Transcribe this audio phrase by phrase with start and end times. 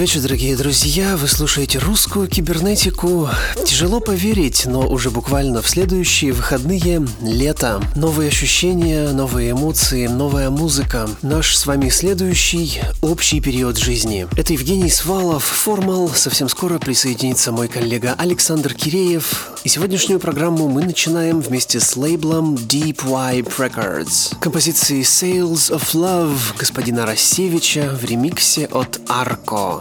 [0.00, 1.14] Вечер, дорогие друзья.
[1.18, 3.28] Вы слушаете русскую кибернетику.
[3.66, 7.82] Тяжело поверить, но уже буквально в следующие выходные лето.
[7.96, 11.06] Новые ощущения, новые эмоции, новая музыка.
[11.20, 14.26] Наш с вами следующий общий период жизни.
[14.38, 16.08] Это Евгений Свалов, Формал.
[16.08, 19.49] Совсем скоро присоединится мой коллега Александр Киреев.
[19.62, 24.34] И сегодняшнюю программу мы начинаем вместе с лейблом Deep Vibe Records.
[24.40, 29.80] Композиции Sales of Love господина Рассевича в ремиксе от Арко.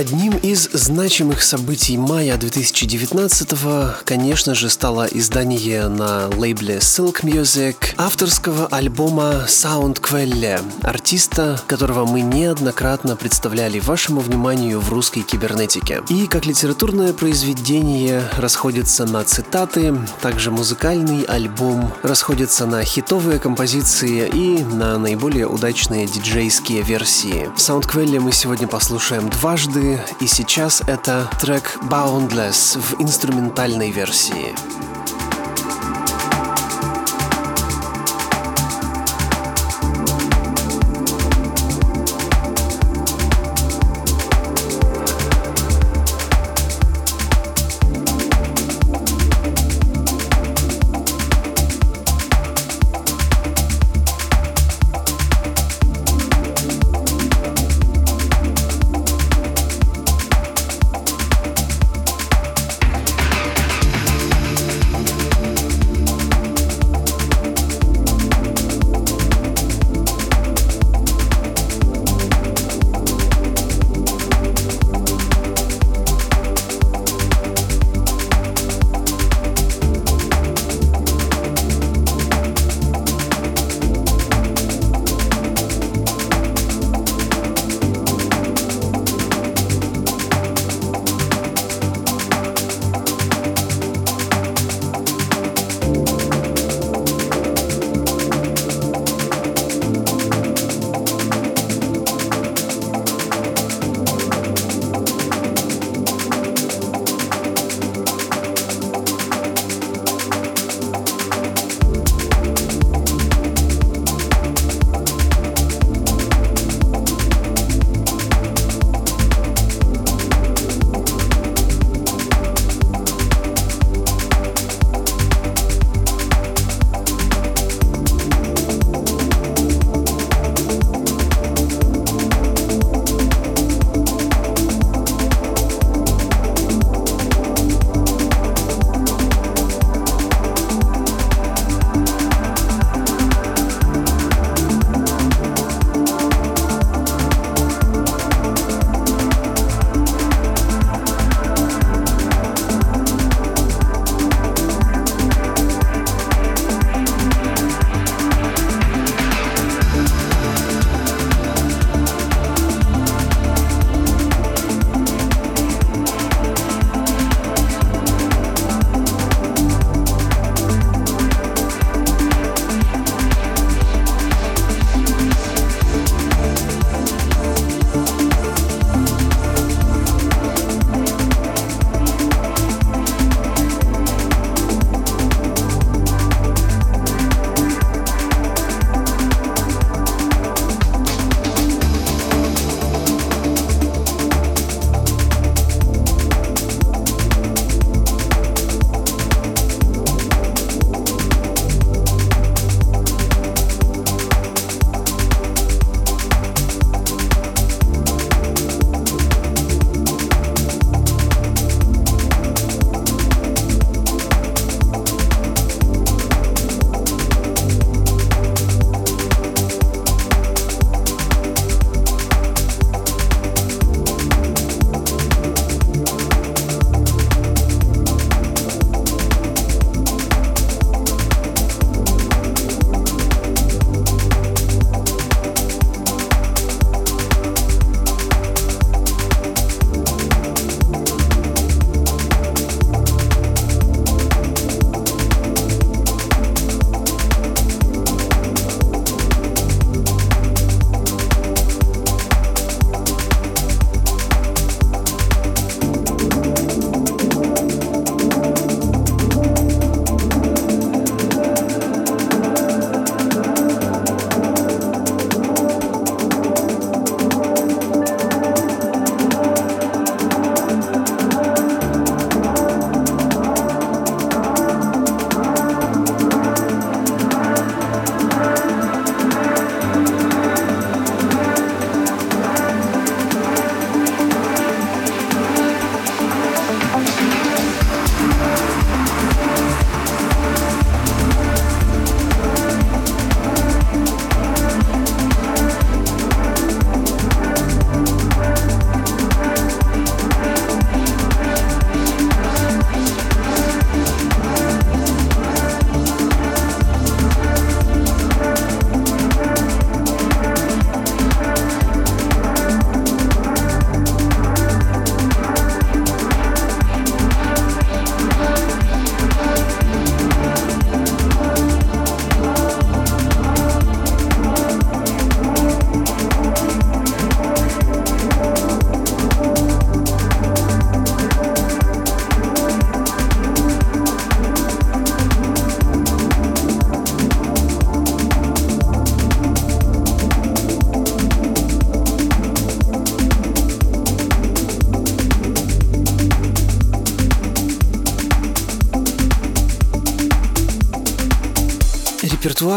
[0.00, 8.66] Одним из значимых событий мая 2019-го, конечно же, стало издание на лейбле Silk Music авторского
[8.68, 16.00] альбома Sound Quelle, артиста, которого мы неоднократно представляли вашему вниманию в русской кибернетике.
[16.08, 24.64] И как литературное произведение расходится на цитаты, также музыкальный альбом расходится на хитовые композиции и
[24.64, 27.50] на наиболее удачные диджейские версии.
[27.54, 29.89] В Sound Quelle мы сегодня послушаем дважды,
[30.20, 34.54] и сейчас это трек Boundless в инструментальной версии.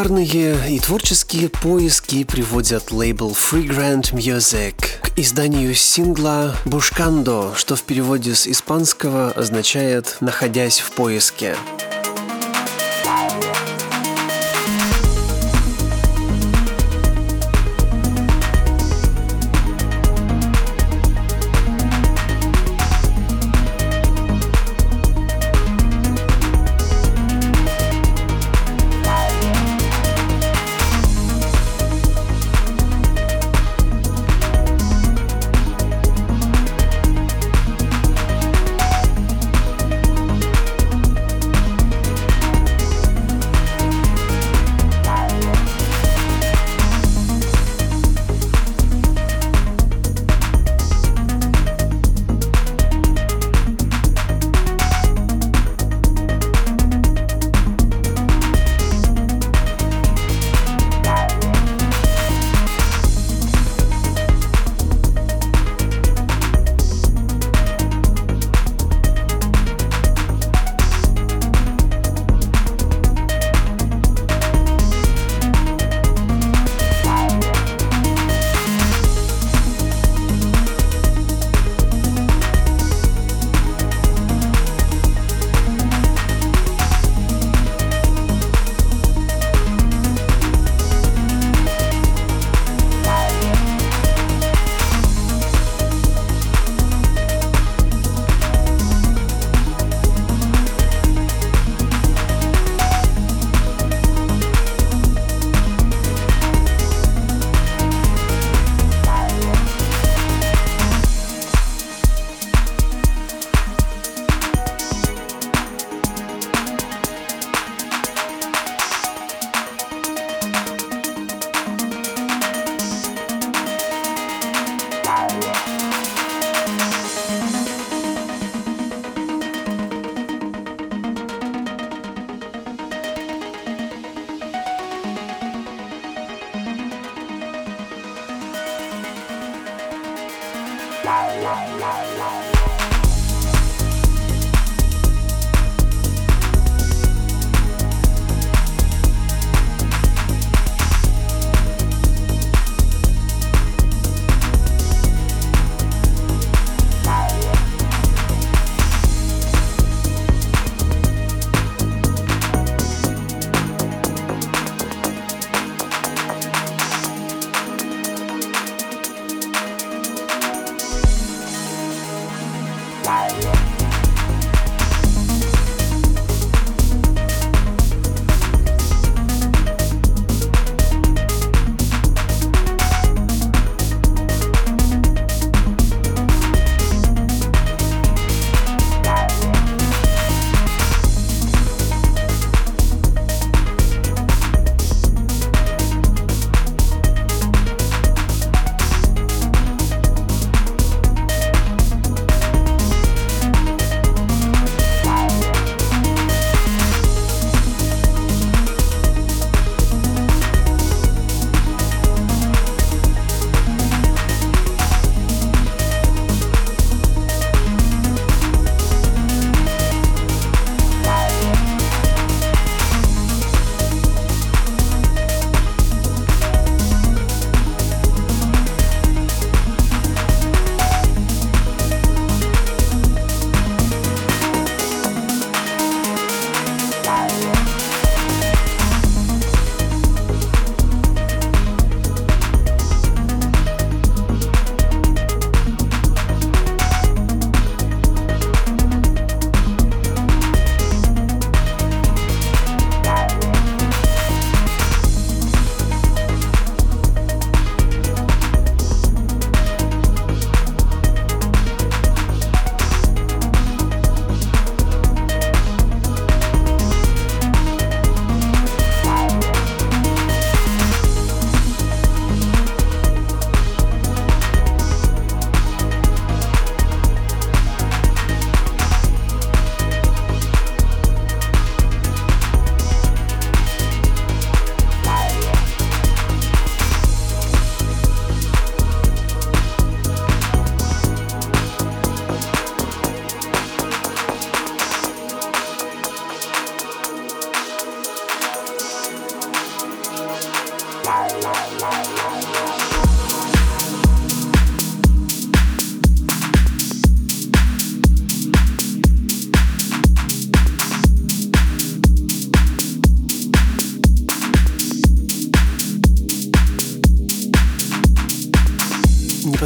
[0.03, 7.83] Репертуарные и творческие поиски приводят лейбл Free Grant Music к изданию сингла «Бушкандо», что в
[7.83, 11.55] переводе с испанского означает «находясь в поиске».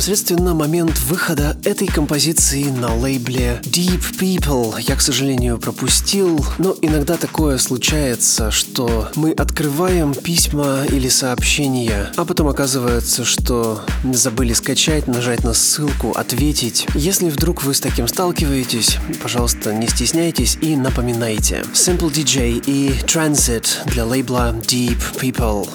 [0.07, 7.17] Непосредственно момент выхода этой композиции на лейбле Deep People я, к сожалению, пропустил, но иногда
[7.17, 13.81] такое случается, что мы открываем письма или сообщения, а потом оказывается, что
[14.13, 16.87] забыли скачать, нажать на ссылку, ответить.
[16.95, 21.65] Если вдруг вы с таким сталкиваетесь, пожалуйста, не стесняйтесь и напоминайте.
[21.73, 25.67] Simple DJ и Transit для лейбла Deep People.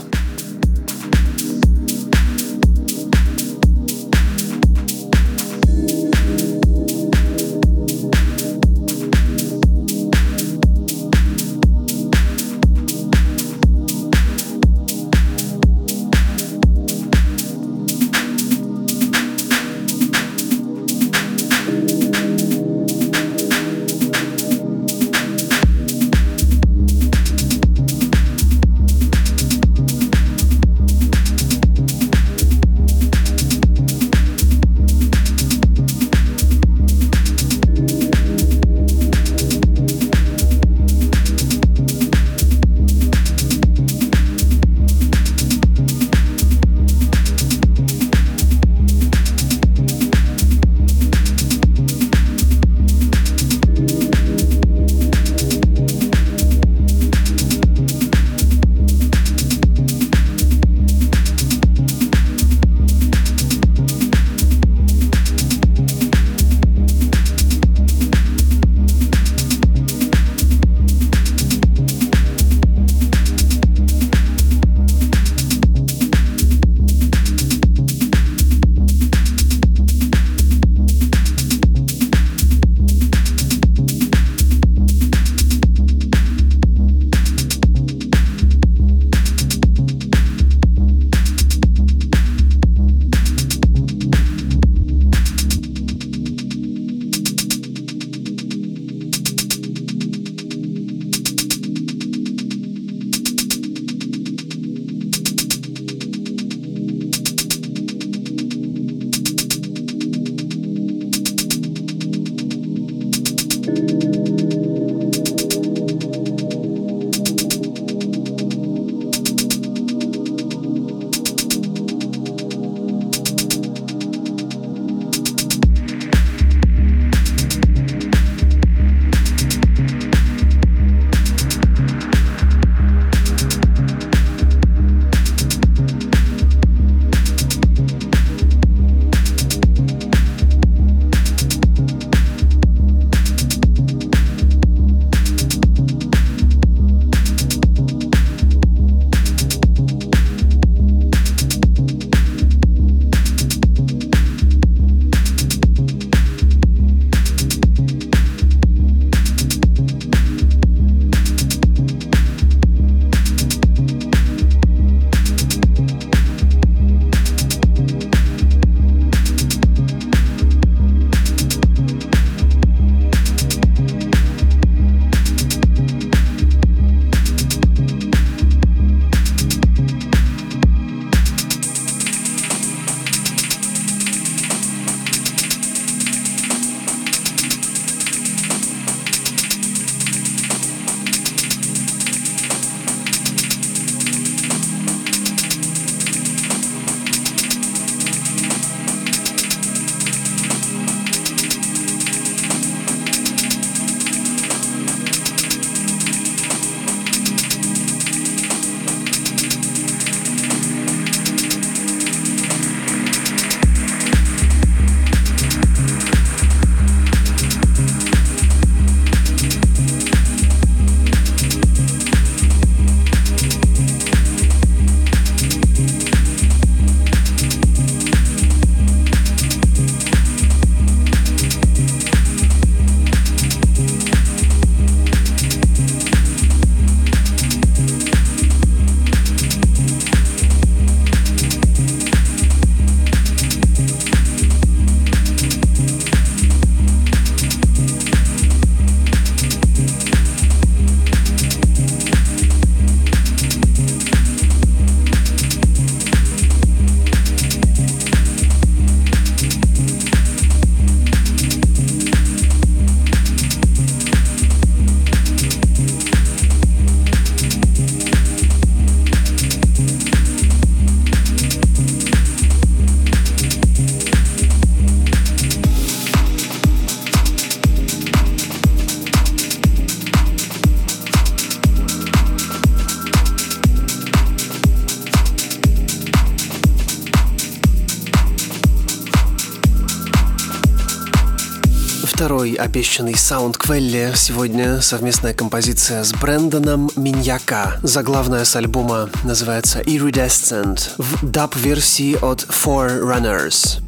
[292.62, 297.78] Обещанный саунд Квелли сегодня совместная композиция с Брэндоном Миньяка.
[297.82, 303.81] Заглавная с альбома называется Iridescent в даб-версии от Forerunners.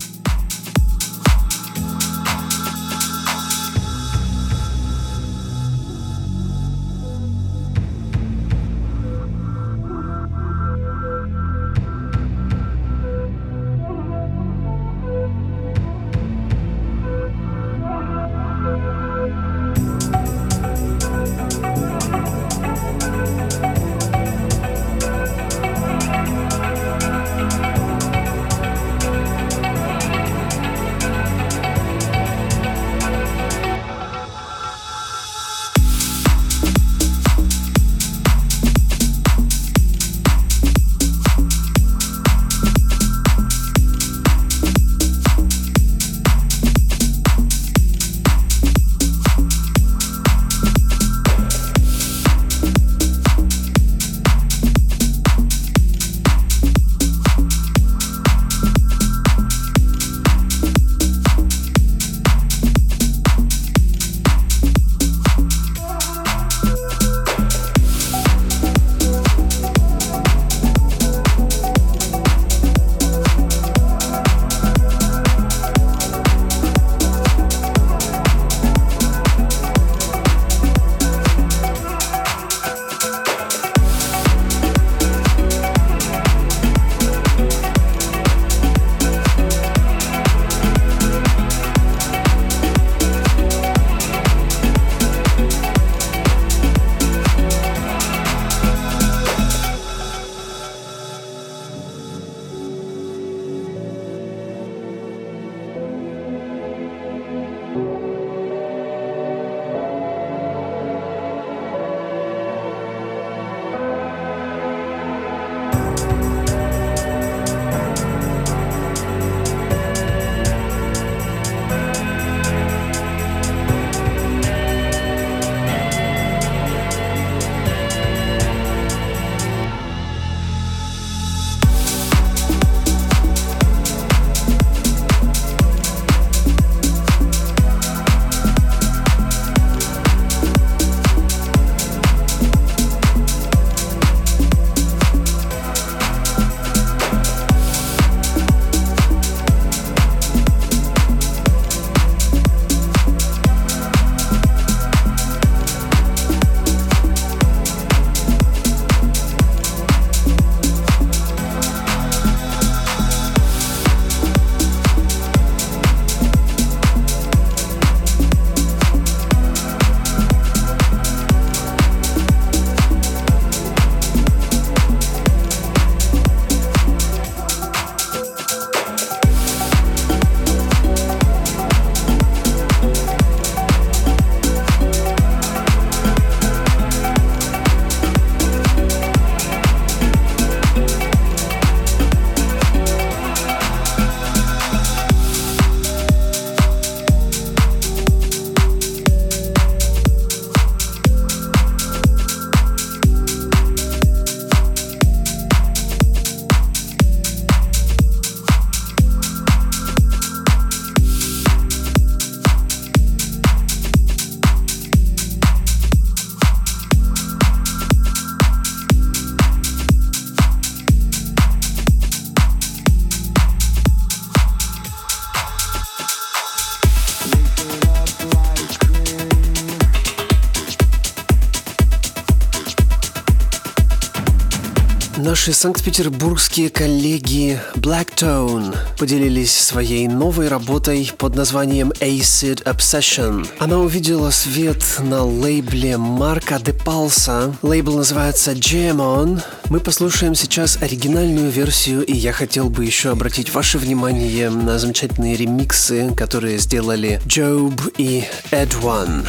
[235.16, 243.46] Наши санкт-петербургские коллеги Blacktone поделились своей новой работой под названием Acid Obsession.
[243.60, 247.54] Она увидела свет на лейбле Марка де Палса.
[247.62, 249.40] Лейбл называется Jam On.
[249.70, 255.36] Мы послушаем сейчас оригинальную версию, и я хотел бы еще обратить ваше внимание на замечательные
[255.36, 259.24] ремиксы, которые сделали Job и Edwan.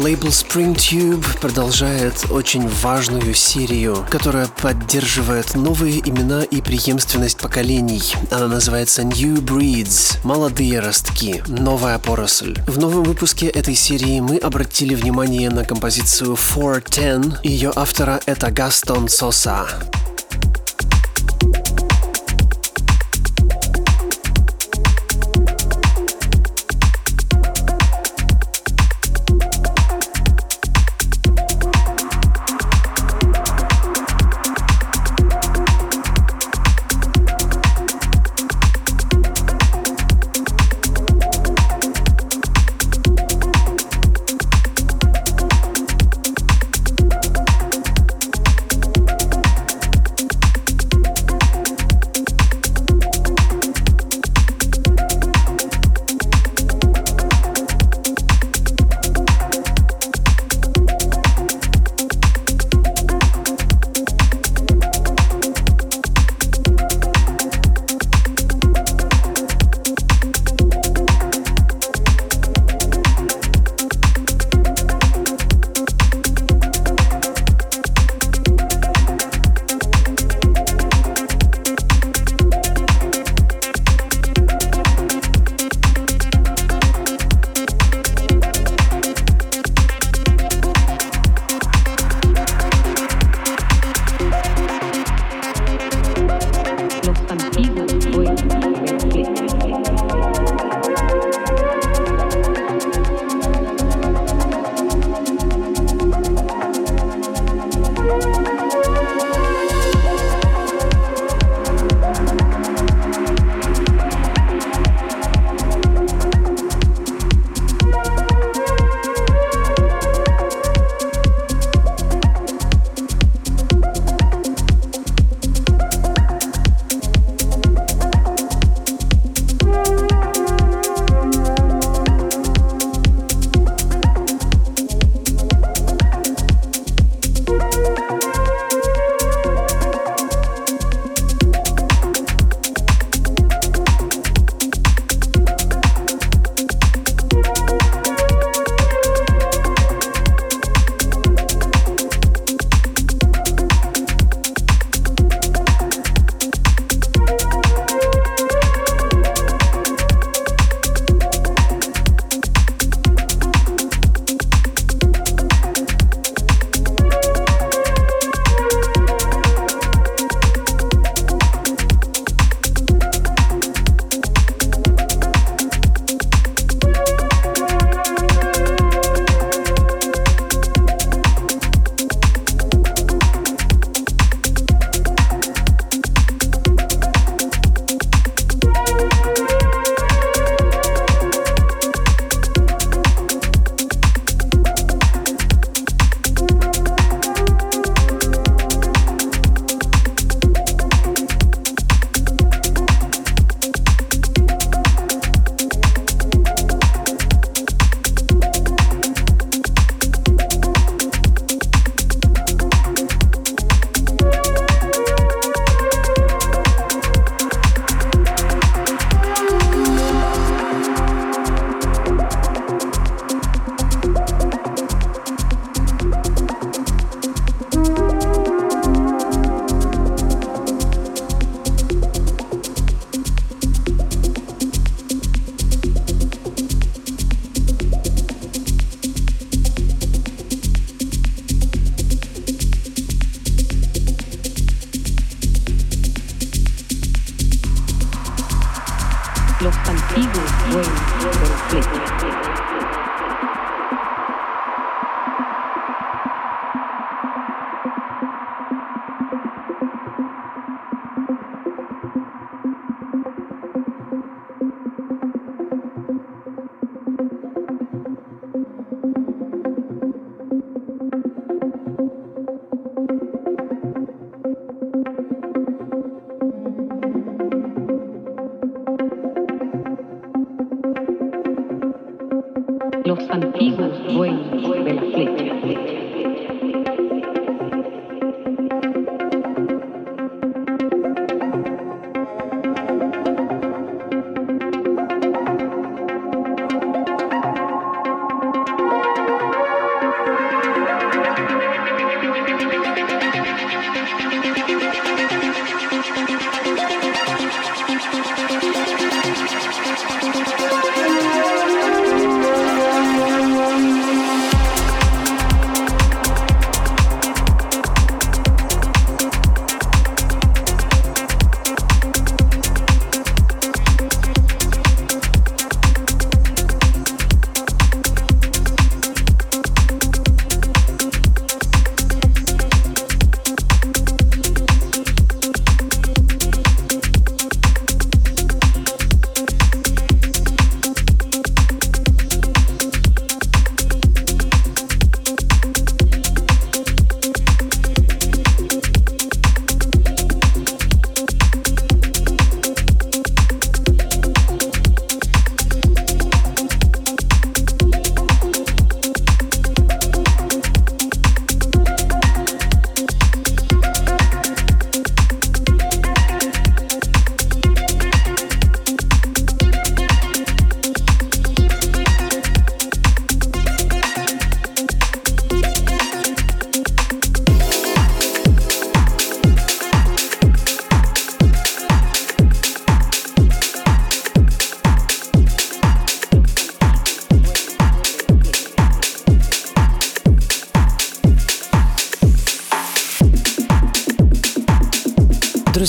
[0.00, 8.02] Лейбл Spring Tube продолжает очень важную серию, которая поддерживает новые имена и преемственность поколений.
[8.30, 12.56] Она называется New Breeds– молодые ростки, новая поросль.
[12.66, 17.44] В новом выпуске этой серии мы обратили внимание на композицию 410.
[17.44, 19.66] Ее автора это Гастон Соса.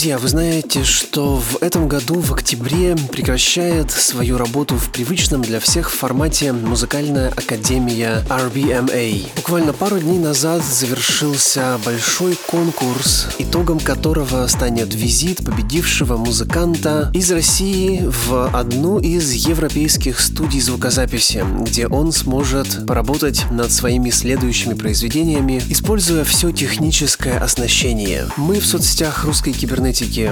[0.02, 5.60] Друзья, вы знаете, что в этом году, в октябре, прекращает свою работу в привычном для
[5.60, 9.28] всех формате музыкальная академия RBMA.
[9.36, 18.04] Буквально пару дней назад завершился большой конкурс, итогом которого станет визит победившего музыканта из России
[18.28, 26.24] в одну из европейских студий звукозаписи, где он сможет поработать над своими следующими произведениями, используя
[26.24, 28.28] все техническое оснащение.
[28.38, 30.32] Мы в соцсетях русской кибернетики кибернетики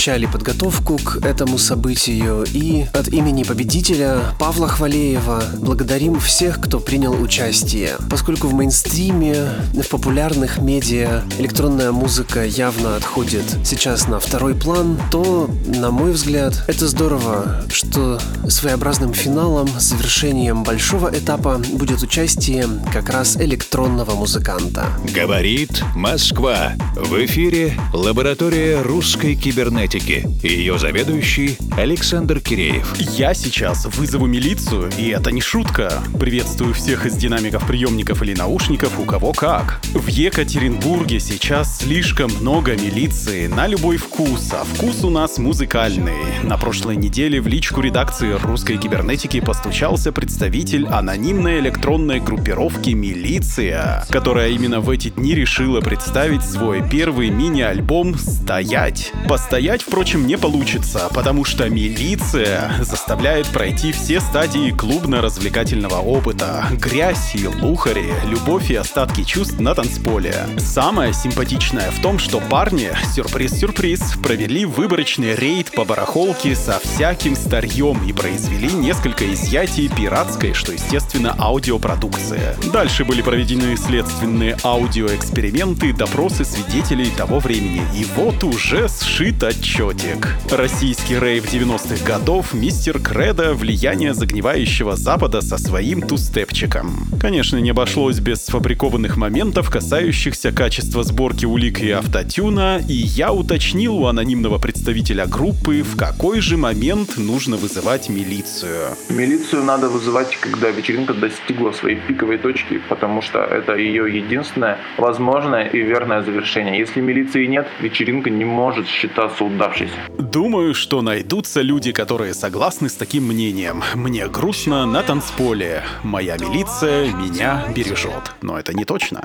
[0.00, 7.12] освещали подготовку к этому событию и от имени победителя Павла Хвалеева благодарим всех, кто принял
[7.12, 7.96] участие.
[8.08, 15.50] Поскольку в мейнстриме, в популярных медиа электронная музыка явно отходит сейчас на второй план, то,
[15.66, 18.18] на мой взгляд, это здорово, что
[18.50, 24.86] своеобразным финалом, завершением большого этапа будет участие как раз электронного музыканта.
[25.14, 26.72] Говорит Москва.
[26.96, 30.26] В эфире лаборатория русской кибернетики.
[30.42, 32.96] Ее заведующий Александр Киреев.
[32.98, 35.92] Я сейчас вызову милицию, и это не шутка.
[36.18, 39.80] Приветствую всех из динамиков приемников или наушников, у кого как.
[39.94, 46.40] В Екатеринбурге сейчас слишком много милиции на любой вкус, а вкус у нас музыкальный.
[46.42, 54.50] На прошлой неделе в личку редакции русской кибернетики постучался представитель анонимной электронной группировки «Милиция», которая
[54.50, 59.12] именно в эти дни решила представить свой первый мини-альбом стоять.
[59.28, 66.66] Постоять, впрочем, не получится, потому что милиция заставляет пройти все стадии клубно-развлекательного опыта.
[66.72, 70.34] Грязь и лухари, любовь и остатки чувств на танцполе.
[70.58, 78.02] Самое симпатичное в том, что парни, сюрприз-сюрприз, провели выборочный рейд по барахолке со всяким старьем
[78.06, 82.54] и произвели несколько изъятий пиратской, что естественно аудиопродукции.
[82.70, 87.80] Дальше были проведены следственные аудиоэксперименты, допросы свидетелей того времени.
[87.96, 90.36] И вот уже сшит отчетик.
[90.50, 97.08] Российский рейв 90-х годов, мистер Кредо, влияние загнивающего Запада со своим тустепчиком.
[97.18, 103.96] Конечно, не обошлось без сфабрикованных моментов, касающихся качества сборки улик и автотюна, и я уточнил
[103.96, 108.96] у анонимного представителя группы, в какой же момент нужно вызывать милицию.
[109.08, 115.64] Милицию надо вызывать, когда вечеринка достигла своей пиковой точки, потому что это ее единственное возможное
[115.64, 116.78] и верное завершение.
[116.78, 119.94] Если милиции нет, вечеринка не может считаться удавшейся.
[120.18, 123.82] Думаю, что найдутся люди, которые согласны с таким мнением.
[123.94, 125.82] Мне грустно на танцполе.
[126.02, 128.34] Моя милиция меня бережет.
[128.42, 129.22] Но это не точно.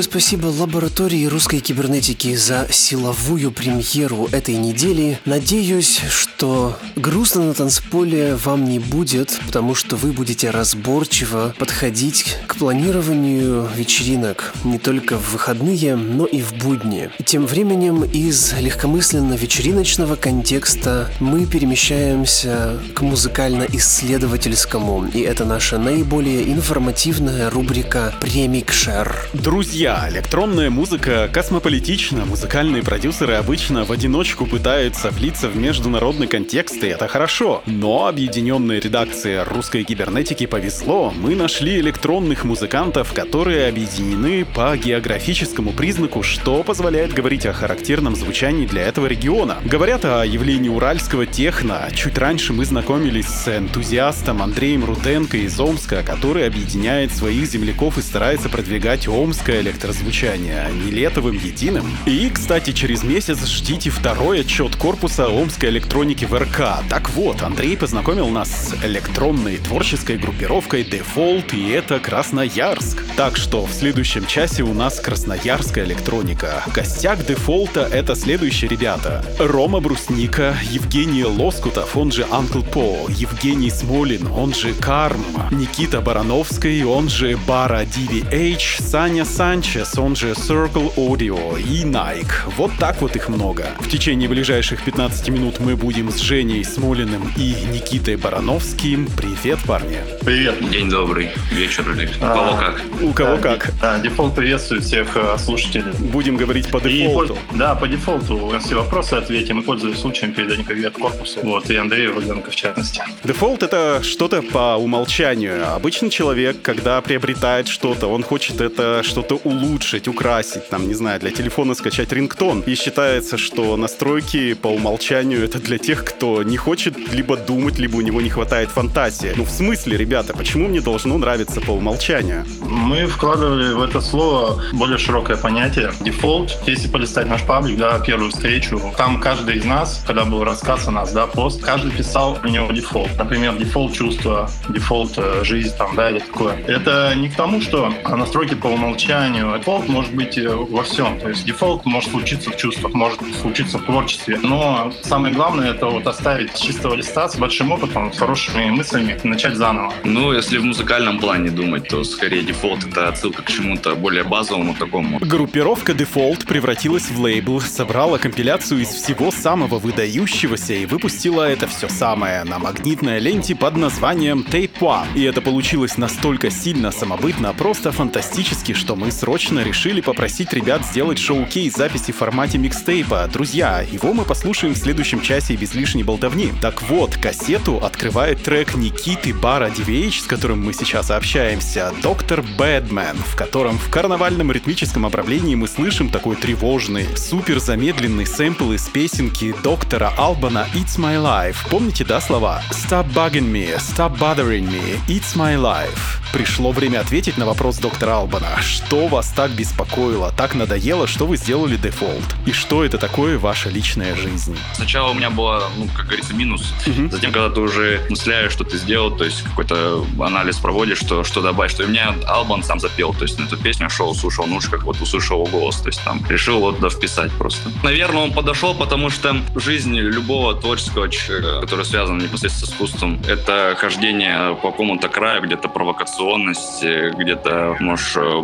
[0.00, 5.20] Большое спасибо лаборатории русской кибернетики за силовую премьеру этой недели.
[5.26, 12.56] Надеюсь, что грустно на танцполе вам не будет, потому что вы будете разборчиво подходить к
[12.56, 17.10] планированию вечеринок не только в выходные, но и в будни.
[17.26, 28.14] Тем временем из легкомысленно-вечериночного контекста мы перемещаемся к музыкально-исследовательскому, и это наша наиболее информативная рубрика
[28.20, 29.28] «Премикшер».
[29.34, 36.88] Друзья, электронная музыка космополитична, музыкальные продюсеры обычно в одиночку пытаются влиться в международный контекст, и
[36.88, 37.62] это хорошо.
[37.66, 46.22] Но объединенной редакции русской кибернетики повезло, мы нашли электронных музыкантов, которые объединены по географическому признаку,
[46.22, 49.58] что позволяет говорить о характерном звучании для этого региона.
[49.64, 51.88] Говорят о явлении уральского техно.
[51.94, 58.02] Чуть раньше мы знакомились с энтузиастом Андреем Руденко из Омска, который объединяет своих земляков и
[58.02, 61.86] старается продвигать омское электрозвучание нелетовым единым.
[62.04, 66.84] И, кстати, через месяц ждите второй отчет корпуса омской электроники в РК.
[66.90, 73.02] Так вот, Андрей познакомил нас с электронной творческой группировкой Default, и это Красноярск.
[73.16, 76.62] Так что в следующем часе у нас красноярская электроника.
[76.74, 79.24] Костяк Дефолта— это следующие ребята.
[79.38, 86.84] Рома Брусника, Евгений Лоскутов, он же Uncle По, Евгений Смолин, он же Карм, Никита Барановский,
[86.84, 89.24] он же Бара DVH, Саня
[89.70, 92.26] Санчес, он же Circle Audio и Nike.
[92.56, 93.66] Вот так вот их много.
[93.78, 99.06] В течение ближайших 15 минут мы будем с Женей Смолиным и Никитой Барановским.
[99.16, 99.98] Привет, парни.
[100.24, 100.68] Привет.
[100.70, 102.82] День добрый, вечер или у А, кого как.
[103.02, 103.70] У кого Да, как.
[103.80, 105.92] Да, дефолт приветствует всех э, слушателей.
[106.00, 107.34] Будем говорить по И дефолту.
[107.34, 111.38] пол- да, по дефолту все вопросы ответим и пользуясь случаем передадим привет корпусу.
[111.44, 113.02] Вот, и Андрею Руденко в частности.
[113.22, 115.72] Дефолт— это что-то по умолчанию.
[115.74, 119.59] Обычный человек, когда приобретает что-то, он хочет это что-то улучшить,
[120.08, 122.62] украсить, там, не знаю, для телефона скачать рингтон.
[122.66, 127.96] И считается, что настройки по умолчанию— это для тех, кто не хочет либо думать, либо
[127.96, 129.32] у него не хватает фантазии.
[129.36, 132.44] Ну, в смысле, ребята, почему мне должно нравиться по умолчанию?
[132.60, 135.92] Мы вкладывали в это слово более широкое понятие.
[136.00, 136.56] Дефолт.
[136.66, 140.90] Если полистать наш паблик, да, первую встречу, там каждый из нас, когда был рассказ о
[140.90, 143.10] нас, да, пост, каждый писал у него дефолт.
[143.18, 146.56] Например, дефолт чувства, дефолт э, жизнь, там, да, или такое.
[146.66, 149.39] Это не к тому, что настройки по умолчанию.
[149.40, 151.18] Дефолт может быть э, во всем.
[151.18, 154.38] То есть дефолт может случиться в чувствах, может случиться в творчестве.
[154.42, 159.18] Но самое главное это вот оставить с чистого листа с большим опытом, с хорошими мыслями
[159.24, 159.92] начать заново.
[160.04, 164.74] Ну, если в музыкальном плане думать, то скорее дефолт это отсылка к чему-то более базовому
[164.74, 165.18] такому.
[165.20, 171.88] Группировка Default превратилась в лейбл, собрала компиляцию из всего самого выдающегося и выпустила это все
[171.88, 175.06] самое на магнитной ленте под названием Tape One.
[175.14, 181.20] И это получилось настолько сильно самобытно, просто фантастически, что мы срочно решили попросить ребят сделать
[181.20, 183.28] showcase записи в формате микстейпа.
[183.32, 186.52] Друзья, его мы послушаем в следующем часе без лишней болтовни.
[186.60, 193.18] Так вот, кассету открывает трек Никиты Бара DVH, с которым мы сейчас общаемся, «Доктор Бэдмен»,
[193.18, 199.54] в котором в карнавальном ритмическом обрамлении мы слышим такой тревожный, супер замедленный сэмпл из песенки
[199.62, 201.58] доктора Албана «It's My Life».
[201.70, 202.64] Помните, да, слова?
[202.72, 206.20] «Stop bugging me, stop bothering me, it's my life».
[206.32, 208.60] Пришло время ответить на вопрос доктора Албана.
[208.62, 212.24] Что вас так беспокоило, так надоело, что вы сделали дефолт?
[212.46, 214.56] И что это такое ваша личная жизнь?
[214.74, 216.74] Сначала у меня было, ну, как говорится, минус.
[216.86, 217.10] Мгм.
[217.10, 221.42] Затем, когда ты уже мысляешь, что ты сделал, то есть какой-то анализ проводишь, что, что
[221.42, 224.56] добавить, что и меня Албан сам запел, то есть на эту песню шел, слушал, ну
[224.56, 227.70] уж как вот услышал его голос, то есть там решил вот да вписать просто.
[227.82, 233.74] Наверное, он подошел, потому что жизнь любого творческого человека, который связан непосредственно с искусством, это
[233.78, 238.42] хождение по какому-то краю, где-то провокационность, где-то, может, э,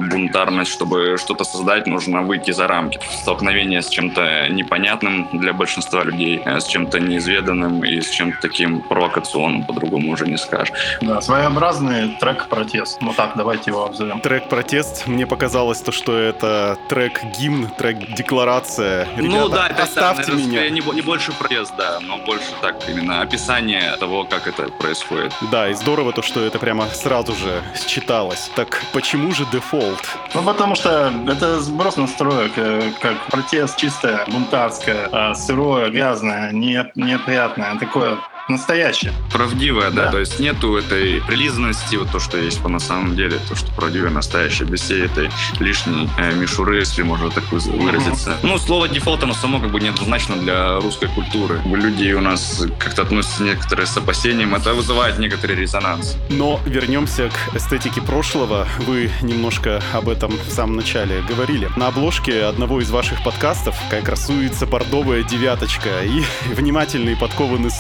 [0.67, 3.01] бунтарность, чтобы что-то создать, нужно выйти за рамки.
[3.23, 8.81] Столкновение с чем-то непонятным для большинства людей, э, с чем-то неизведанным и с чем-то таким
[8.81, 10.73] провокационным, по-другому уже не скажешь.
[11.01, 13.01] Да, своеобразный трек-протест.
[13.01, 14.21] Ну так, давайте его обзовем.
[14.21, 19.09] Трек «Протест» мне показалось то, что это трек гимн, трек декларация.
[19.17, 20.71] ну Ребята, да, это оставьте это меня.
[20.71, 25.33] Не, не больше протест, да, но больше так именно описание того, как это происходит.
[25.51, 28.51] Да, и здорово то, что это прямо сразу же считалось.
[28.55, 30.01] Так почему же дефолт?
[30.35, 36.90] Ну, потому что это сброс настроек, э, как протест чистое, бунтарское, э, сырое, грязное, не,
[36.94, 38.16] неприятное, такое
[38.49, 39.12] настоящее.
[39.32, 40.07] Правдивое, да.
[40.07, 40.12] Да.
[40.12, 43.72] То есть нету этой прилизанности, вот то, что есть по на самом деле, то, что
[43.72, 48.36] правдивое, настоящее, без всей этой лишней э, мишуры, если можно так выразиться.
[48.42, 51.61] Ну, слово дефолт, оно само как бы неоднозначно для русской культуры.
[51.64, 56.16] Люди у нас как-то относятся некоторые с опасением, это вызывает некоторый резонанс.
[56.30, 58.66] Но вернемся к эстетике прошлого.
[58.78, 61.68] Вы немножко об этом в самом начале говорили.
[61.76, 66.03] На обложке одного из ваших подкастов как красуется бордовая девяточка.
[66.05, 66.22] И
[66.55, 67.70] внимательный и подкованный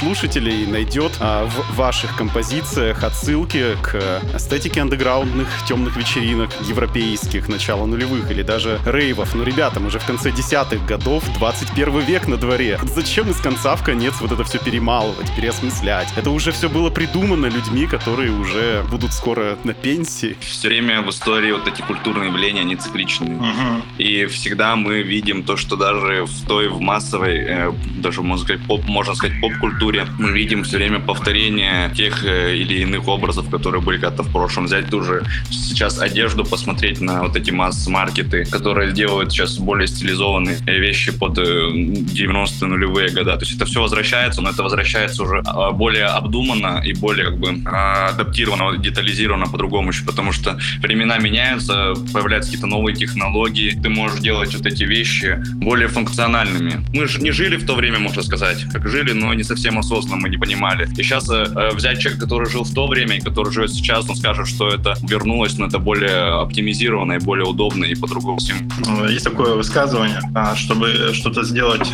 [0.56, 8.30] слушателей найдет а, в ваших композициях отсылки к эстетике андеграундных темных вечеринок европейских начала нулевых
[8.30, 9.34] или даже рейвов.
[9.34, 12.78] Ну, ребята, мы же в конце десятых годов, 21 век на дворе.
[12.94, 16.08] Зачем из конца в конец вот это все перемалывать, переосмыслять?
[16.16, 20.36] Это уже все было придумано людьми, которые уже будут скоро на пенсии.
[20.40, 23.30] Все время в истории вот эти культурные явления, они цикличны.
[23.30, 23.82] Мгм.
[23.98, 28.66] И всегда мы видим то, что даже в той, в массовой, э, даже, можно сказать,
[28.66, 33.82] поп, можно сказать, поп-культуре, мы видим все время повторение тех э, или иных образов, которые
[33.82, 34.66] были когда-то в прошлом.
[34.66, 40.58] Взять ту же сейчас одежду, посмотреть на вот эти масс-маркеты, которые делают сейчас более стилизованные
[40.66, 43.36] э, вещи под э, 90-е нулевые года.
[43.36, 47.38] То есть это все возвращается, но это возвращается уже а, более обдуманно и более как
[47.38, 54.20] бы адаптировано, детализировано по-другому еще, потому что времена меняются, появляются какие-то новые технологии, ты можешь
[54.20, 56.84] делать вот эти вещи более функциональными.
[56.94, 60.22] Мы же не жили в то время, можно сказать, как жили, но не совсем осознанно,
[60.22, 60.88] мы не понимали.
[60.96, 64.16] И сейчас э, взять человека, который жил в то время и который живет сейчас, он
[64.16, 68.68] скажет, что это вернулось, но это более оптимизировано и более удобно и по-другому всем.
[68.86, 71.86] Э, Есть такое высказывание, а, чтобы что-то сделать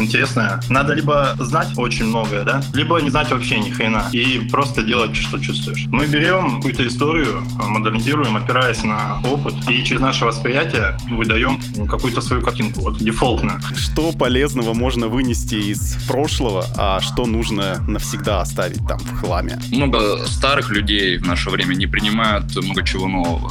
[0.00, 4.82] интересное, надо либо знать очень многое, да, либо не знать вообще ни хрена и просто
[4.82, 5.86] делать, что чувствуешь.
[5.88, 12.42] Мы берем какую-то историю, модернизируем, опираясь на опыт, и через наше восприятие выдаем какую-то свою
[12.42, 13.60] картинку, вот дефолтную.
[13.76, 19.58] Что полезного можно вынести из прошлого, а что нужно навсегда оставить там в хламе?
[19.70, 23.50] Много старых людей в наше время не принимают много чего нового.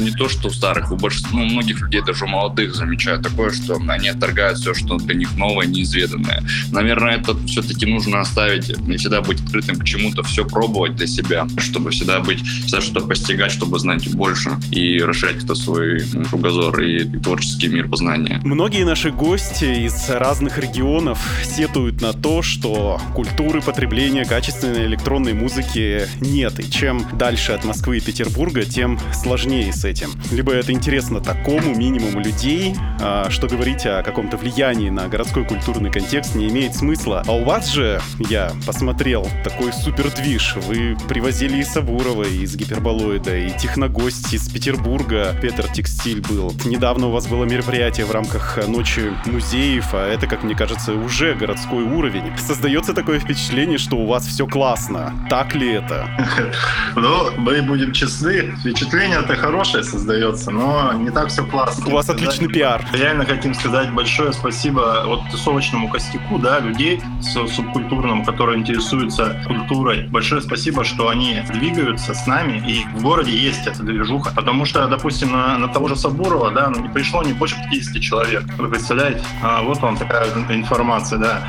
[0.00, 3.50] Не то, что у старых, у большинства, ну, многих людей, даже у молодых, замечаю такое,
[3.50, 6.42] что они отторгают все, что для них новое, неизведанное.
[6.72, 11.46] Наверное, это все-таки нужно оставить, и всегда быть открытым к чему-то, все пробовать для себя,
[11.58, 16.80] чтобы всегда быть, всегда что-то постигать, чтобы знать больше и расширять это свой м, кругозор
[16.80, 18.40] и творческий мир познания.
[18.44, 26.06] Многие наши гости из разных регионов сетуют на то, что культуры потребления качественной электронной музыки
[26.20, 26.58] нет.
[26.60, 30.10] И чем дальше от Москвы и Петербурга, тем сложнее с этим.
[30.30, 35.90] Либо это интересно такому минимуму людей, а, что говорить о каком-то влиянии на городской культурный
[35.90, 37.22] контекст не имеет смысла.
[37.26, 40.56] А у вас же, я посмотрел, такой супер движ.
[40.66, 45.36] Вы привозили и Сабурова из Гиперболоида, и техногость из Петербурга.
[45.40, 46.54] Петр Текстиль был.
[46.64, 51.34] Недавно у вас было мероприятие в рамках Ночи музеев, а это, как мне кажется, уже
[51.34, 52.36] городской уровень.
[52.38, 55.12] Создается такое впечатление, что у вас все классно.
[55.28, 56.08] Так ли это?
[56.96, 61.86] Ну, мы будем честны, впечатление-то хорошее создается, но не так все классно.
[61.86, 62.84] У вас отличный пиар.
[62.92, 70.08] Реально хотим сказать большое спасибо вот тусовочному костяку, да, людей с- субкультурным, которые интересуются культурой.
[70.08, 74.32] Большое спасибо, что они двигаются с нами, и в городе есть эта движуха.
[74.34, 78.02] Потому что, допустим, на, на того же Сабурова, да, ну, не пришло не больше 50
[78.02, 78.42] человек.
[78.58, 79.22] Вы представляете?
[79.42, 81.42] А, вот вам такая информация, да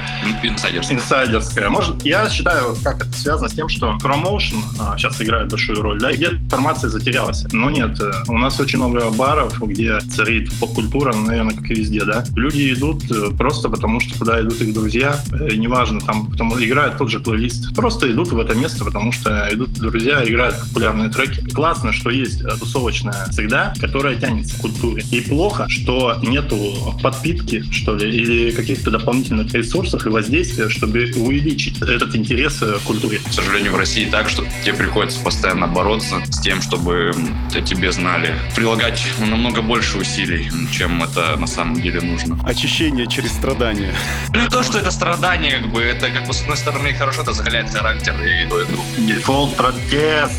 [0.43, 0.95] Инсайдерский.
[0.95, 1.69] инсайдерская.
[1.69, 5.99] Может, я считаю, как это связано с тем, что промоушен а, сейчас играет большую роль,
[5.99, 7.45] да, и где информация затерялась.
[7.51, 11.75] Но нет, э, у нас очень много баров, где царит поп-культура, ну, наверное, как и
[11.75, 12.23] везде, да.
[12.35, 16.97] Люди идут э, просто потому, что туда идут их друзья, э, неважно, там, потому играет
[16.97, 17.75] тот же плейлист.
[17.75, 21.41] Просто идут в это место, потому что идут друзья, играют популярные треки.
[21.51, 25.03] Классно, что есть тусовочная среда, которая тянется к культуре.
[25.11, 26.57] И плохо, что нету
[27.01, 32.81] подпитки, что ли, или каких-то дополнительных ресурсов и воздействия, чтобы увеличить этот интерес э, к
[32.81, 33.19] культуре.
[33.19, 37.13] К сожалению, в России так, что тебе приходится постоянно бороться с тем, чтобы
[37.53, 38.35] о тебе знали.
[38.55, 42.39] Прилагать намного больше усилий, чем это на самом деле нужно.
[42.45, 43.93] Очищение через страдания.
[44.33, 47.33] Ну, то, что это страдание, как бы, это, как бы, с одной стороны, хорошо, это
[47.33, 48.85] закаляет характер и то, и другое.
[48.97, 50.33] Дефолт протест.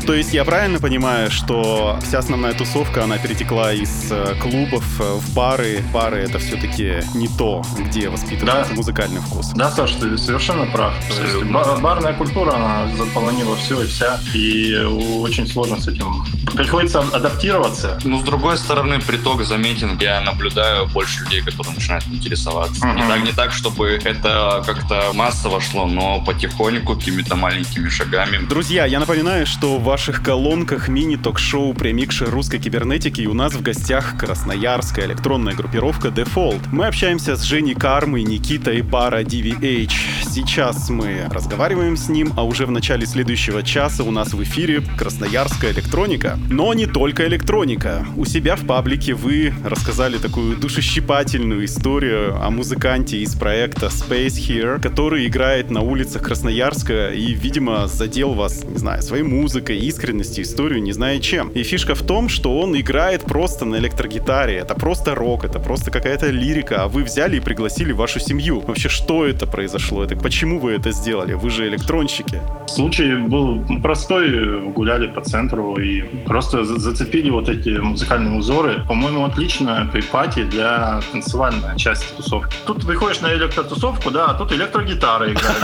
[0.06, 5.02] То есть я правильно понимаю, что вся основная тусовка, она перетекла из э, клубов э,
[5.14, 5.82] в бары.
[5.92, 8.76] Бары— это все-таки не то, где воспитывается Да.
[8.76, 9.50] музыкальный вкус.
[9.54, 10.94] Да, Саш, ты совершенно прав.
[11.00, 11.52] То есть Абсолютно.
[11.52, 14.74] ба- барная культура, она заполонила все и вся, и
[15.20, 16.24] очень сложно с этим.
[16.54, 17.98] Приходится адаптироваться.
[18.04, 19.98] Ну, с другой стороны, приток заметен.
[20.00, 22.86] Я наблюдаю больше людей, которые начинают интересоваться.
[22.86, 23.08] Не Мгм.
[23.08, 28.38] так, не так, чтобы это как-то массово шло, но потихоньку, какими-то маленькими шагами.
[28.46, 34.16] Друзья, я напоминаю, что ваших колонках мини-ток-шоу «Премикшер русской кибернетики» и у нас в гостях
[34.16, 36.68] красноярская электронная группировка Default.
[36.70, 39.92] Мы общаемся с Женей Кармой, Никитой Бара DVH.
[40.30, 44.82] Сейчас мы разговариваем с ним, а уже в начале следующего часа у нас в эфире
[44.96, 46.38] красноярская электроника.
[46.48, 48.06] Но не только электроника.
[48.16, 54.80] У себя в паблике вы рассказали такую душещипательную историю о музыканте из проекта Space Here,
[54.80, 60.82] который играет на улицах Красноярска и, видимо, задел вас, не знаю, своей музыкой, искренностью, историю,
[60.82, 61.48] не знаю чем.
[61.50, 64.56] И фишка в том, что он играет просто на электрогитаре.
[64.56, 68.60] Это просто рок, это просто какая-то лирика, а вы взяли и пригласили вашу семью.
[68.60, 70.04] Вообще, что это произошло?
[70.04, 71.34] Это почему вы это сделали?
[71.34, 72.40] Вы же электронщики.
[72.66, 74.72] Случай был простой.
[74.72, 78.84] Гуляли по центру и просто зацепили вот эти музыкальные узоры.
[78.88, 82.56] По-моему, отлично припати для танцевальной части тусовки.
[82.66, 85.56] Тут выходишь на электротусовку, да, а тут электрогитара играет,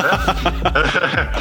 [0.62, 1.34] да?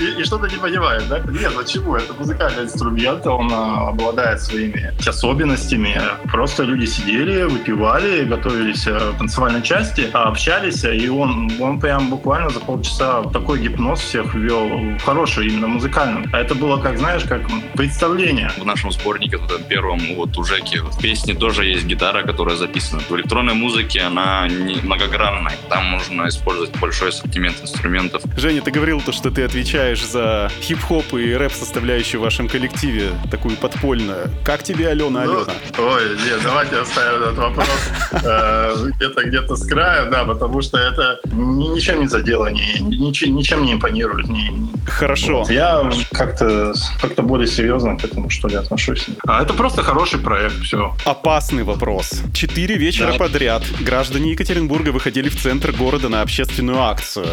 [0.20, 1.18] И что-то не понимаешь, да?
[1.18, 1.96] Нет, почему?
[1.96, 6.00] Это музыкальный инструмент, он а, обладает своими особенностями.
[6.30, 12.60] Просто люди сидели, выпивали, готовились к танцевальной части, общались, и он, он прям буквально за
[12.60, 16.28] полчаса такой гипноз всех ввел, хороший, именно музыкальный.
[16.32, 17.42] А это было, как знаешь, как
[17.74, 18.50] представление.
[18.56, 22.56] В нашем сборнике, вот этом первом, вот у Жеки, в песне тоже есть гитара, которая
[22.56, 23.02] записана.
[23.08, 25.56] В электронной музыке она не многогранная.
[25.68, 28.22] Там можно использовать большой ассортимент инструментов.
[28.36, 33.10] Женя, ты говорил то, что ты отвечаешь за хип-хоп и рэп составляющую в вашем коллективе,
[33.30, 34.28] такую подпольную.
[34.44, 35.52] Как тебе, Алена, Ну, Алена?
[35.78, 37.68] ой, нет, давайте оставим этот вопрос
[38.12, 43.64] э, где-то где-то с краю, да, потому что это ни- ничем не задело, ни- ничем,
[43.64, 44.28] не импонирует.
[44.28, 44.50] ни-
[44.86, 45.46] Хорошо.
[45.48, 49.06] Я как-то как более серьезно к этому, что ли, отношусь.
[49.26, 50.96] А это просто хороший проект, все.
[51.04, 52.22] Опасный вопрос.
[52.34, 57.26] Четыре вечера подряд граждане Екатеринбурга выходили в центр города на общественную акцию.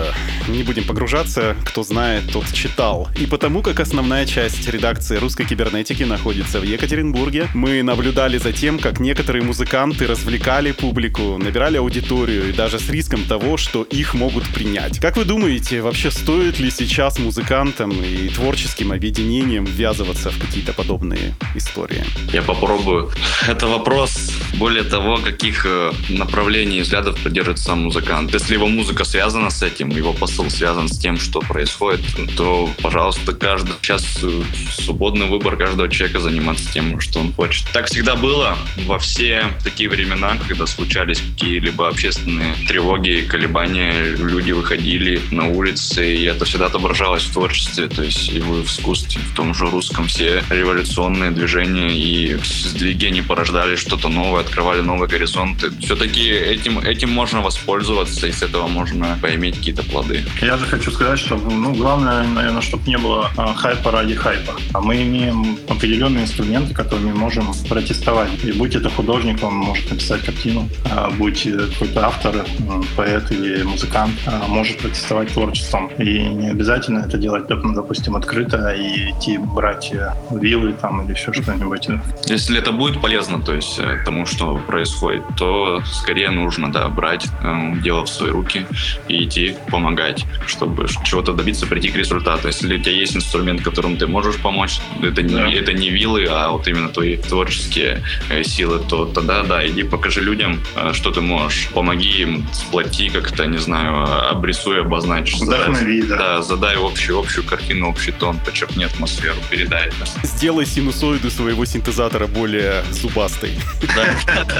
[0.47, 3.07] Не будем погружаться, кто знает, тот читал.
[3.17, 8.77] И потому как основная часть редакции русской кибернетики находится в Екатеринбурге, мы наблюдали за тем,
[8.77, 14.47] как некоторые музыканты развлекали публику, набирали аудиторию и даже с риском того, что их могут
[14.49, 14.99] принять.
[14.99, 21.33] Как вы думаете, вообще стоит ли сейчас музыкантам и творческим объединениям ввязываться в какие-то подобные
[21.55, 22.03] истории?
[22.33, 23.11] Я попробую.
[23.47, 28.33] Это вопрос, более того, каких э, направлений и взглядов придерживается сам музыкант.
[28.33, 32.01] Если его музыка связана с этим, его посыл связан с тем, что происходит,
[32.35, 37.65] то, пожалуйста, каждый сейчас э, свободный выбор каждого человека заниматься тем, что он хочет.
[37.73, 45.21] Так всегда было во все такие времена, когда случались какие-либо общественные тревоги, колебания, люди выходили
[45.31, 49.53] на улицы, и это всегда отображалось в творчестве, то есть и в искусстве, в том
[49.53, 55.71] же русском все революционные движения и сдвиги они порождали что-то новое, открывали новые горизонты.
[55.79, 60.23] Все-таки этим, этим можно воспользоваться, и с этого можно поиметь какие-то плоды.
[60.41, 64.53] Я же хочу сказать, что ну, главное, наверное, чтобы не было хайпа ради хайпа.
[64.73, 68.29] А мы имеем определенные инструменты, которыми можем протестовать.
[68.43, 73.63] И будь это художник, он может написать картину, а будь какой-то автор, м, поэт или
[73.63, 75.87] музыкант, а, может протестовать творчеством.
[75.97, 81.13] И не обязательно это делать, доп- допустим, открыто и идти брать э, вилы там или
[81.13, 81.87] еще что-нибудь.
[82.25, 87.25] Если это будет полезно, то есть э, тому, что происходит, то скорее нужно, да, брать
[87.43, 88.65] э, дело в свои руки
[89.07, 92.47] и идти помогать, чтобы чего-то добиться, прийти к результату.
[92.47, 95.49] Если у тебя есть инструмент, которым ты можешь помочь, это не, Да.
[95.51, 100.21] это не вилы, а вот именно твои творческие э, силы, то тогда, да, иди покажи
[100.21, 101.67] людям, э, что ты можешь.
[101.73, 105.35] Помоги им, сплоти как-то, не знаю, обрисуй, обозначь.
[105.35, 106.17] задай- Вдохнови, да.
[106.17, 109.95] Да, задай общую, общую картину, общий тон, подчеркни атмосферу, передай это.
[110.23, 113.51] Сделай синусоиду своего синтезатора более зубастой.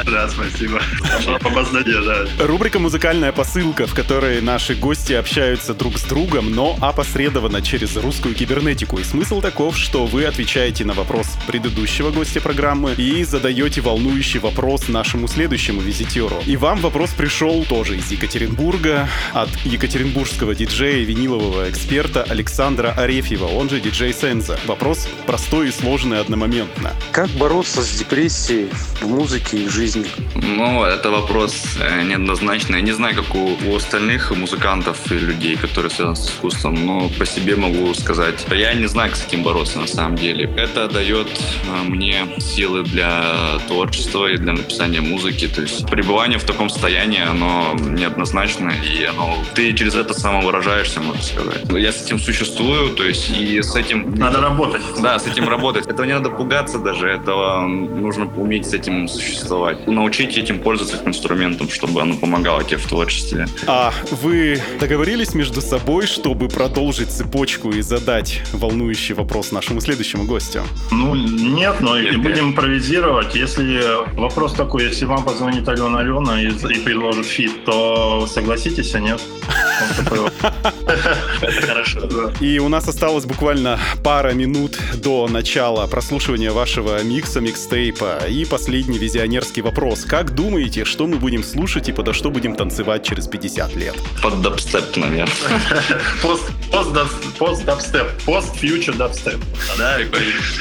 [0.05, 0.81] Да, спасибо.
[1.25, 2.45] Да.
[2.45, 8.33] Рубрика «Музыкальная посылка», в которой наши гости общаются друг с другом, но опосредованно через русскую
[8.35, 8.46] кибернетику.
[8.47, 14.87] И смысл таков, что вы отвечаете на вопрос предыдущего гостя программы и задаете волнующий вопрос
[14.87, 16.37] нашему следующему визитеру.
[16.45, 23.45] И вам вопрос пришел тоже из Екатеринбурга от екатеринбургского диджея и винилового эксперта Александра Арефьева,
[23.45, 24.57] он же диджей Сенза.
[24.65, 26.93] Вопрос простой и сложный одномоментно.
[27.11, 28.69] Как бороться с депрессией
[29.01, 30.05] в музыке и в жизни?
[30.35, 32.77] Ну, это вопрос э, неоднозначный.
[32.77, 37.09] Я не знаю, как у, у остальных музыкантов и людей, которые связаны с искусством, но
[37.09, 40.49] по себе могу сказать, я не знаю, как с этим бороться на самом деле.
[40.57, 45.47] Это дает э, мне силы для творчества и для написания музыки.
[45.47, 51.21] То есть пребывание в таком состоянии, оно неоднозначно, и оно, ты через это самовыражаешься, можно
[51.21, 51.61] сказать.
[51.69, 54.15] Я с этим существую, то есть и с этим...
[54.15, 54.81] Надо работать.
[55.01, 55.87] Да, с этим работать.
[55.87, 59.87] Этого не надо пугаться даже, этого нужно уметь с этим существовать.
[59.87, 63.47] Научить этим пользоваться как инструментом, чтобы оно помогало тебе в творчестве.
[63.67, 70.25] А вы договорились между собой, чтобы продолжить цепочку и задать задать волнующий вопрос нашему следующему
[70.25, 70.63] гостю?
[70.91, 73.35] Ну, нет, но и Нет, будем импровизировать.
[73.35, 73.81] Если
[74.15, 79.21] вопрос такой, если вам позвонит Алена Алена и, и предложит feat, то согласитесь, а нет?
[81.67, 82.31] Хорошо.
[82.39, 88.27] И у нас осталось буквально пара минут до начала прослушивания вашего микса, микстейпа.
[88.29, 90.03] И последний визионерский вопрос.
[90.03, 93.95] Как думаете, что мы будем слушать и подо что будем танцевать через 50 лет?
[94.21, 95.27] Под дабстеп, наверное.
[96.21, 96.51] Пост,
[98.25, 99.39] пост, даб- пост дабстеп, пост future дабстеп.
[99.77, 100.05] Да, и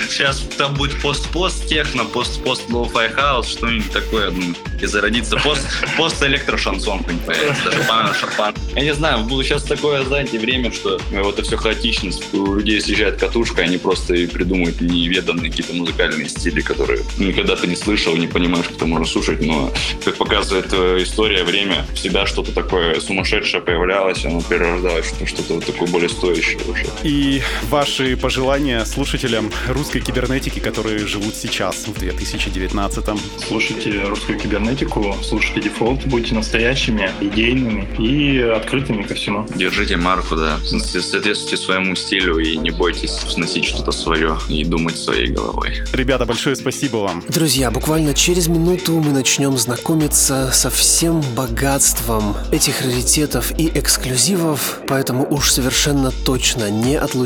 [0.09, 4.30] сейчас там будет пост-пост техно, пост-пост lo-fi house, что-нибудь такое.
[4.30, 5.62] ну, И зародится пост,
[5.97, 8.55] пост электрошансон появится, шапан, шапан.
[8.74, 12.55] Я не знаю, было сейчас такое, знаете, время, что э, вот это все хаотичность, у
[12.57, 17.76] людей съезжает катушка, они просто и придумывают неведанные какие-то музыкальные стили, которые никогда ты не
[17.76, 19.72] слышал, не понимаешь, как это можно слушать, но,
[20.05, 25.64] как показывает э, история, время, всегда что-то такое сумасшедшее появлялось, оно перерождалось, что- что-то вот
[25.66, 26.86] такое более стоящее уже.
[27.03, 27.36] И
[27.68, 33.20] ваши пожелания слушателям русской кибернетики, которые живут сейчас, в 2019-м.
[33.47, 39.47] Слушайте русскую кибернетику, слушайте дефолт, будьте настоящими, идейными и открытыми ко всему.
[39.55, 40.59] Держите марку, да.
[40.64, 45.82] Соответствуйте своему стилю и не бойтесь носить что-то свое и думать своей головой.
[45.93, 47.22] Ребята, большое спасибо вам.
[47.28, 55.26] Друзья, буквально через минуту мы начнем знакомиться со всем богатством этих раритетов и эксклюзивов, поэтому
[55.30, 57.25] уж совершенно точно не отлучайтесь